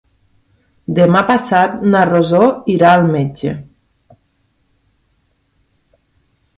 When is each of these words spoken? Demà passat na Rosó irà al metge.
Demà 0.99 1.21
passat 1.27 1.75
na 1.91 2.01
Rosó 2.13 2.49
irà 2.77 2.95
al 3.03 3.07
metge. 3.13 3.53